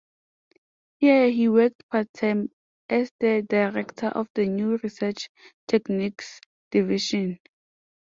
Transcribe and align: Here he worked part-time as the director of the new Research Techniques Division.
Here 0.97 1.29
he 1.29 1.47
worked 1.47 1.87
part-time 1.91 2.49
as 2.89 3.11
the 3.19 3.43
director 3.47 4.07
of 4.07 4.29
the 4.33 4.47
new 4.47 4.77
Research 4.81 5.29
Techniques 5.67 6.41
Division. 6.71 7.37